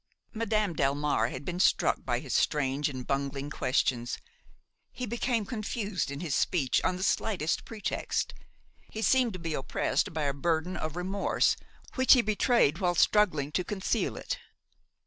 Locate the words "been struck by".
1.45-2.17